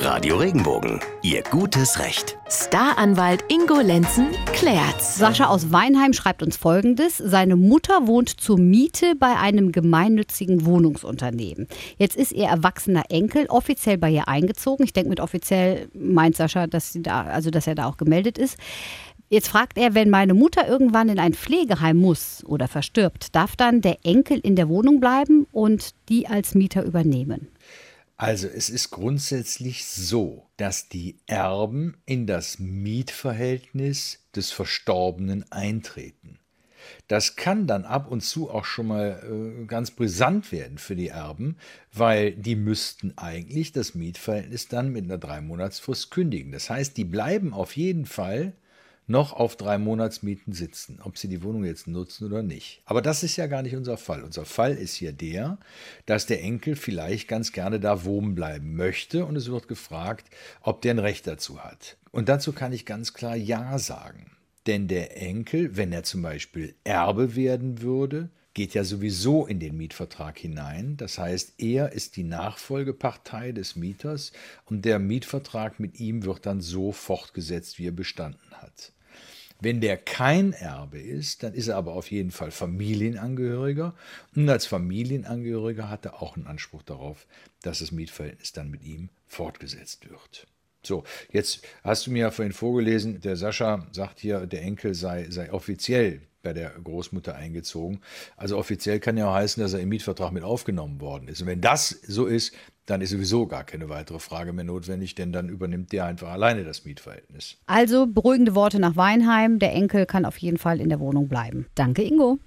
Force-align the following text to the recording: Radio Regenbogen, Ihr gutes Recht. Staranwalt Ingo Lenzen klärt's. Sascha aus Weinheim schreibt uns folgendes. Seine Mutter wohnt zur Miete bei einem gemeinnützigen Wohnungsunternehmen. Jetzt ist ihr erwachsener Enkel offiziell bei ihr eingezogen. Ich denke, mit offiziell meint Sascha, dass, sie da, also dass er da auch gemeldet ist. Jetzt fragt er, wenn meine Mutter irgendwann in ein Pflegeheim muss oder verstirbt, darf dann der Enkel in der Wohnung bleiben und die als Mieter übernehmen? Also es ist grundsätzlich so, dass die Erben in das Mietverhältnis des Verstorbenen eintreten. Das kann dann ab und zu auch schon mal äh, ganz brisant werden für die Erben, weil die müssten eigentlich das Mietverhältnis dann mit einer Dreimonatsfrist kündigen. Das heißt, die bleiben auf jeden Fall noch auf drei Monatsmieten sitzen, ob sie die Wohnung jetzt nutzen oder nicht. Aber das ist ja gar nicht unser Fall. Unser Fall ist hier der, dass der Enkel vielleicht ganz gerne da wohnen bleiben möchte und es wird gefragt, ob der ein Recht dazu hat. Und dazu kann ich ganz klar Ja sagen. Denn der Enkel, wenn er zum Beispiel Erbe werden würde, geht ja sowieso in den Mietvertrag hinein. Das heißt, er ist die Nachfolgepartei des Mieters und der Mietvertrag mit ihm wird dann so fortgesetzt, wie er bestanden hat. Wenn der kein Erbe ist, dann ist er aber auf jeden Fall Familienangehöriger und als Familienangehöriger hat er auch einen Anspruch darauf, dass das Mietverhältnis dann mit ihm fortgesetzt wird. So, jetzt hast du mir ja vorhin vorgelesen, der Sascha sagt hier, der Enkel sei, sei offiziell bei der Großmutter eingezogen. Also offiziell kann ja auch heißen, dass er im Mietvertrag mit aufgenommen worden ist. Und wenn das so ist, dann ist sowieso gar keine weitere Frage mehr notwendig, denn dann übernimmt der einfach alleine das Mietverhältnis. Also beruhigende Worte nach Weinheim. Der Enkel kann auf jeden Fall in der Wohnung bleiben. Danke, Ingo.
Radio 0.00 0.36
Regenbogen, 0.36 1.00
Ihr 1.22 1.42
gutes 1.42 1.98
Recht. 1.98 2.38
Staranwalt 2.48 3.44
Ingo 3.48 3.80
Lenzen 3.80 4.28
klärt's. 4.52 5.18
Sascha 5.18 5.46
aus 5.46 5.72
Weinheim 5.72 6.12
schreibt 6.12 6.44
uns 6.44 6.56
folgendes. 6.56 7.18
Seine 7.18 7.56
Mutter 7.56 8.06
wohnt 8.06 8.28
zur 8.28 8.58
Miete 8.58 9.14
bei 9.18 9.36
einem 9.36 9.72
gemeinnützigen 9.72 10.64
Wohnungsunternehmen. 10.64 11.66
Jetzt 11.96 12.16
ist 12.16 12.30
ihr 12.30 12.46
erwachsener 12.46 13.10
Enkel 13.10 13.46
offiziell 13.46 13.98
bei 13.98 14.10
ihr 14.10 14.28
eingezogen. 14.28 14.84
Ich 14.84 14.92
denke, 14.92 15.10
mit 15.10 15.18
offiziell 15.18 15.88
meint 15.94 16.36
Sascha, 16.36 16.68
dass, 16.68 16.92
sie 16.92 17.02
da, 17.02 17.22
also 17.22 17.50
dass 17.50 17.66
er 17.66 17.74
da 17.74 17.86
auch 17.86 17.96
gemeldet 17.96 18.38
ist. 18.38 18.56
Jetzt 19.30 19.48
fragt 19.48 19.76
er, 19.76 19.94
wenn 19.94 20.10
meine 20.10 20.32
Mutter 20.32 20.68
irgendwann 20.68 21.08
in 21.08 21.18
ein 21.18 21.34
Pflegeheim 21.34 21.96
muss 21.96 22.44
oder 22.46 22.68
verstirbt, 22.68 23.34
darf 23.34 23.56
dann 23.56 23.80
der 23.80 23.98
Enkel 24.04 24.38
in 24.38 24.54
der 24.54 24.68
Wohnung 24.68 25.00
bleiben 25.00 25.48
und 25.50 25.90
die 26.08 26.28
als 26.28 26.54
Mieter 26.54 26.84
übernehmen? 26.84 27.48
Also 28.20 28.48
es 28.48 28.68
ist 28.68 28.90
grundsätzlich 28.90 29.84
so, 29.84 30.48
dass 30.56 30.88
die 30.88 31.20
Erben 31.26 31.96
in 32.04 32.26
das 32.26 32.58
Mietverhältnis 32.58 34.18
des 34.34 34.50
Verstorbenen 34.50 35.44
eintreten. 35.52 36.40
Das 37.06 37.36
kann 37.36 37.68
dann 37.68 37.84
ab 37.84 38.10
und 38.10 38.22
zu 38.22 38.50
auch 38.50 38.64
schon 38.64 38.88
mal 38.88 39.22
äh, 39.62 39.66
ganz 39.66 39.92
brisant 39.92 40.50
werden 40.50 40.78
für 40.78 40.96
die 40.96 41.08
Erben, 41.08 41.58
weil 41.92 42.32
die 42.32 42.56
müssten 42.56 43.16
eigentlich 43.16 43.70
das 43.70 43.94
Mietverhältnis 43.94 44.66
dann 44.66 44.90
mit 44.90 45.04
einer 45.04 45.18
Dreimonatsfrist 45.18 46.10
kündigen. 46.10 46.50
Das 46.50 46.70
heißt, 46.70 46.96
die 46.96 47.04
bleiben 47.04 47.54
auf 47.54 47.76
jeden 47.76 48.04
Fall 48.04 48.52
noch 49.08 49.32
auf 49.32 49.56
drei 49.56 49.78
Monatsmieten 49.78 50.52
sitzen, 50.52 51.00
ob 51.02 51.18
sie 51.18 51.28
die 51.28 51.42
Wohnung 51.42 51.64
jetzt 51.64 51.86
nutzen 51.86 52.26
oder 52.26 52.42
nicht. 52.42 52.82
Aber 52.84 53.02
das 53.02 53.22
ist 53.22 53.36
ja 53.36 53.46
gar 53.46 53.62
nicht 53.62 53.74
unser 53.74 53.96
Fall. 53.96 54.22
Unser 54.22 54.44
Fall 54.44 54.74
ist 54.74 54.94
hier 54.94 55.12
der, 55.12 55.58
dass 56.06 56.26
der 56.26 56.42
Enkel 56.42 56.76
vielleicht 56.76 57.26
ganz 57.26 57.52
gerne 57.52 57.80
da 57.80 58.04
wohnen 58.04 58.34
bleiben 58.34 58.76
möchte 58.76 59.24
und 59.24 59.36
es 59.36 59.50
wird 59.50 59.66
gefragt, 59.68 60.26
ob 60.60 60.82
der 60.82 60.94
ein 60.94 60.98
Recht 60.98 61.26
dazu 61.26 61.64
hat. 61.64 61.96
Und 62.10 62.28
dazu 62.28 62.52
kann 62.52 62.72
ich 62.72 62.86
ganz 62.86 63.14
klar 63.14 63.36
Ja 63.36 63.78
sagen. 63.78 64.32
Denn 64.66 64.86
der 64.86 65.16
Enkel, 65.16 65.76
wenn 65.76 65.92
er 65.92 66.02
zum 66.02 66.20
Beispiel 66.20 66.74
Erbe 66.84 67.34
werden 67.34 67.80
würde, 67.80 68.28
geht 68.58 68.74
ja 68.74 68.82
sowieso 68.82 69.46
in 69.46 69.60
den 69.60 69.76
Mietvertrag 69.76 70.36
hinein. 70.36 70.96
Das 70.96 71.16
heißt, 71.16 71.54
er 71.58 71.92
ist 71.92 72.16
die 72.16 72.24
Nachfolgepartei 72.24 73.52
des 73.52 73.76
Mieters 73.76 74.32
und 74.64 74.84
der 74.84 74.98
Mietvertrag 74.98 75.78
mit 75.78 76.00
ihm 76.00 76.24
wird 76.24 76.44
dann 76.44 76.60
so 76.60 76.90
fortgesetzt, 76.90 77.78
wie 77.78 77.86
er 77.86 77.92
bestanden 77.92 78.50
hat. 78.50 78.92
Wenn 79.60 79.80
der 79.80 79.96
kein 79.96 80.52
Erbe 80.52 81.00
ist, 81.00 81.42
dann 81.42 81.52
ist 81.52 81.68
er 81.68 81.76
aber 81.76 81.94
auf 81.94 82.10
jeden 82.10 82.30
Fall 82.30 82.50
Familienangehöriger 82.50 83.94
und 84.36 84.48
als 84.48 84.66
Familienangehöriger 84.66 85.90
hat 85.90 86.04
er 86.04 86.22
auch 86.22 86.36
einen 86.36 86.46
Anspruch 86.46 86.82
darauf, 86.82 87.26
dass 87.62 87.80
das 87.80 87.90
Mietverhältnis 87.90 88.52
dann 88.52 88.70
mit 88.70 88.84
ihm 88.84 89.08
fortgesetzt 89.26 90.08
wird. 90.08 90.46
So, 90.82 91.02
jetzt 91.32 91.62
hast 91.82 92.06
du 92.06 92.12
mir 92.12 92.20
ja 92.20 92.30
vorhin 92.30 92.52
vorgelesen, 92.52 93.20
der 93.20 93.36
Sascha 93.36 93.86
sagt 93.90 94.20
hier, 94.20 94.46
der 94.46 94.62
Enkel 94.62 94.94
sei, 94.94 95.26
sei 95.28 95.52
offiziell 95.52 96.22
bei 96.42 96.52
der 96.52 96.70
Großmutter 96.70 97.34
eingezogen. 97.34 98.00
Also 98.36 98.56
offiziell 98.56 99.00
kann 99.00 99.16
ja 99.16 99.28
auch 99.28 99.34
heißen, 99.34 99.60
dass 99.60 99.72
er 99.74 99.80
im 99.80 99.88
Mietvertrag 99.88 100.32
mit 100.32 100.44
aufgenommen 100.44 101.00
worden 101.00 101.28
ist. 101.28 101.40
Und 101.40 101.48
wenn 101.48 101.60
das 101.60 101.88
so 101.88 102.26
ist, 102.26 102.54
dann 102.88 103.02
ist 103.02 103.10
sowieso 103.10 103.46
gar 103.46 103.64
keine 103.64 103.88
weitere 103.88 104.18
Frage 104.18 104.52
mehr 104.52 104.64
notwendig, 104.64 105.14
denn 105.14 105.30
dann 105.30 105.48
übernimmt 105.48 105.92
der 105.92 106.06
einfach 106.06 106.30
alleine 106.30 106.64
das 106.64 106.84
Mietverhältnis. 106.84 107.58
Also 107.66 108.06
beruhigende 108.06 108.54
Worte 108.54 108.80
nach 108.80 108.96
Weinheim. 108.96 109.58
Der 109.58 109.74
Enkel 109.74 110.06
kann 110.06 110.24
auf 110.24 110.38
jeden 110.38 110.56
Fall 110.56 110.80
in 110.80 110.88
der 110.88 110.98
Wohnung 110.98 111.28
bleiben. 111.28 111.66
Danke, 111.74 112.02
Ingo. 112.02 112.38